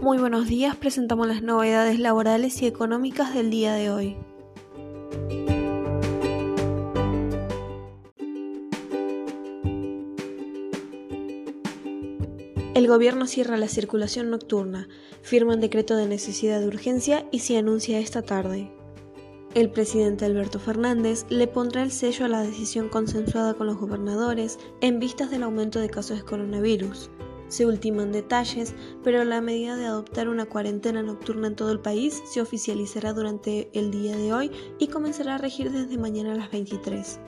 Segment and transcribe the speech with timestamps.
[0.00, 4.16] Muy buenos días, presentamos las novedades laborales y económicas del día de hoy.
[12.72, 14.88] El gobierno cierra la circulación nocturna,
[15.20, 18.72] firma un decreto de necesidad de urgencia y se anuncia esta tarde.
[19.54, 24.58] El presidente Alberto Fernández le pondrá el sello a la decisión consensuada con los gobernadores
[24.80, 27.10] en vistas del aumento de casos de coronavirus.
[27.50, 32.22] Se ultiman detalles, pero la medida de adoptar una cuarentena nocturna en todo el país
[32.32, 36.50] se oficializará durante el día de hoy y comenzará a regir desde mañana a las
[36.50, 37.18] 23.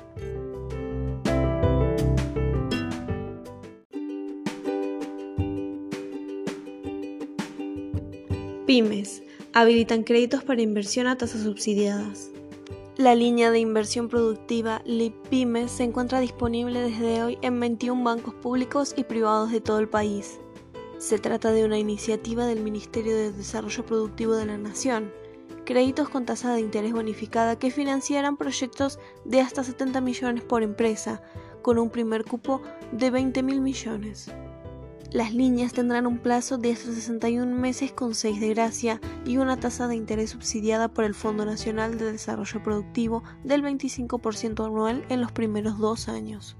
[8.65, 12.32] Pymes habilitan créditos para inversión a tasas subsidiadas.
[13.03, 18.95] La línea de inversión productiva LIPYME se encuentra disponible desde hoy en 21 bancos públicos
[18.97, 20.39] y privados de todo el país.
[20.99, 25.11] Se trata de una iniciativa del Ministerio de Desarrollo Productivo de la Nación,
[25.65, 31.25] créditos con tasa de interés bonificada que financiarán proyectos de hasta 70 millones por empresa,
[31.61, 34.31] con un primer cupo de 20 mil millones.
[35.13, 39.61] Las líneas tendrán un plazo de hasta 61 meses con 6 de gracia y una
[39.61, 45.21] tasa de interés subsidiada por el Fondo Nacional de Desarrollo Productivo del 25% anual en
[45.21, 46.57] los primeros dos años.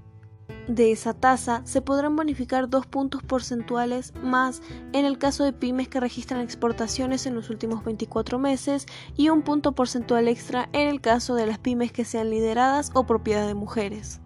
[0.67, 4.61] De esa tasa se podrán bonificar dos puntos porcentuales más
[4.93, 8.85] en el caso de pymes que registran exportaciones en los últimos 24 meses
[9.17, 13.07] y un punto porcentual extra en el caso de las pymes que sean lideradas o
[13.07, 14.21] propiedad de mujeres.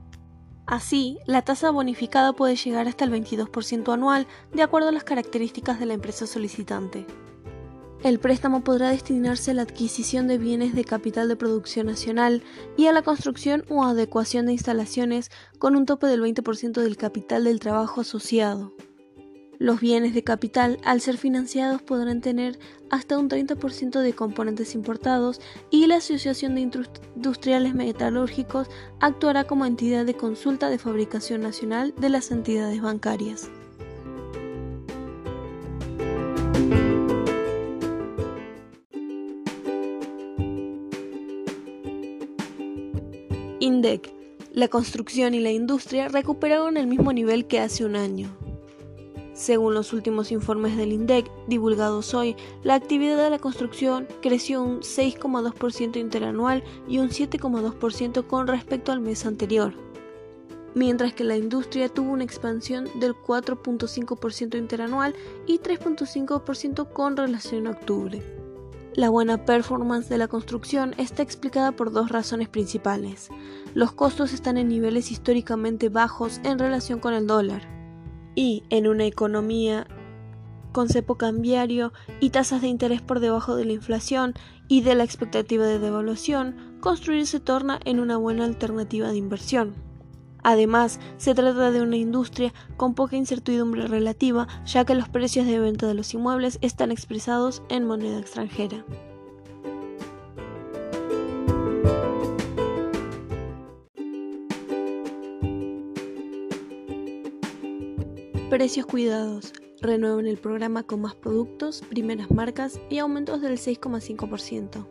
[0.67, 5.79] Así, la tasa bonificada puede llegar hasta el 22% anual, de acuerdo a las características
[5.79, 7.05] de la empresa solicitante.
[8.03, 12.43] El préstamo podrá destinarse a la adquisición de bienes de capital de producción nacional
[12.75, 17.45] y a la construcción o adecuación de instalaciones con un tope del 20% del capital
[17.45, 18.73] del trabajo asociado.
[19.59, 22.59] Los bienes de capital, al ser financiados, podrán tener
[22.91, 25.41] hasta un 30% de componentes importados
[25.71, 28.67] y la Asociación de Industriales Metalúrgicos
[28.99, 33.49] actuará como entidad de consulta de fabricación nacional de las entidades bancarias.
[43.59, 44.13] INDEC.
[44.53, 48.46] La construcción y la industria recuperaron el mismo nivel que hace un año.
[49.37, 54.79] Según los últimos informes del INDEC divulgados hoy, la actividad de la construcción creció un
[54.79, 59.75] 6,2% interanual y un 7,2% con respecto al mes anterior,
[60.73, 65.13] mientras que la industria tuvo una expansión del 4,5% interanual
[65.45, 68.23] y 3,5% con relación a octubre.
[68.95, 73.29] La buena performance de la construcción está explicada por dos razones principales.
[73.75, 77.76] Los costos están en niveles históricamente bajos en relación con el dólar
[78.37, 79.87] y en una economía
[80.71, 84.35] con cepo cambiario y tasas de interés por debajo de la inflación
[84.67, 89.73] y de la expectativa de devaluación, construir se torna en una buena alternativa de inversión.
[90.43, 95.57] Además, se trata de una industria con poca incertidumbre relativa, ya que los precios de
[95.57, 98.85] venta de los inmuebles están expresados en moneda extranjera.
[108.49, 109.51] Precios cuidados.
[109.81, 114.87] Renuevan el programa con más productos, primeras marcas y aumentos del 6,5%.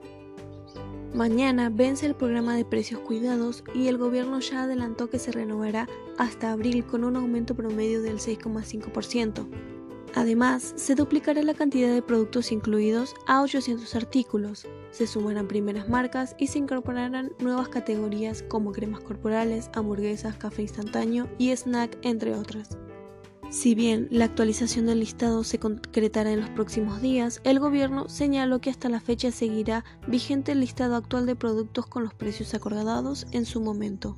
[1.14, 5.88] Mañana vence el programa de precios cuidados y el gobierno ya adelantó que se renovará
[6.18, 9.48] hasta abril con un aumento promedio del 6,5%.
[10.14, 16.36] Además, se duplicará la cantidad de productos incluidos a 800 artículos, se sumarán primeras marcas
[16.38, 22.76] y se incorporarán nuevas categorías como cremas corporales, hamburguesas, café instantáneo y snack, entre otras.
[23.48, 28.60] Si bien la actualización del listado se concretará en los próximos días, el gobierno señaló
[28.60, 33.26] que hasta la fecha seguirá vigente el listado actual de productos con los precios acordados
[33.30, 34.16] en su momento.